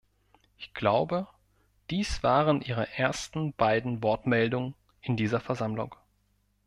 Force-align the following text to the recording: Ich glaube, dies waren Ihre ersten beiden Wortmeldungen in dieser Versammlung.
Ich 0.57 0.73
glaube, 0.73 1.27
dies 1.91 2.23
waren 2.23 2.61
Ihre 2.61 2.91
ersten 2.95 3.53
beiden 3.53 4.01
Wortmeldungen 4.01 4.73
in 4.99 5.15
dieser 5.15 5.39
Versammlung. 5.39 5.93